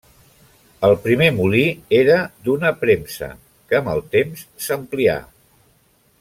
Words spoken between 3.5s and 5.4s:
que amb el temps s'amplià.